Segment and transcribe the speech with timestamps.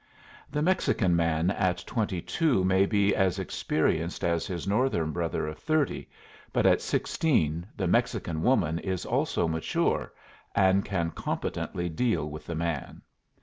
[0.51, 5.59] The Mexican man at twenty two may be as experienced as his Northern brother of
[5.59, 6.09] thirty,
[6.51, 10.11] but at sixteen the Mexican woman is also mature,
[10.55, 13.03] and can competently deal with the man.